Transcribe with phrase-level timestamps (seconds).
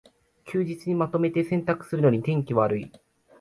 [0.45, 2.91] 休日にまとめて洗濯するのに天気悪い